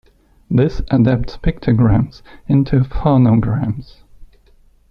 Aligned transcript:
This 0.49 0.81
adapts 0.89 1.37
pictograms 1.37 2.23
into 2.47 2.79
phonograms. 2.79 3.97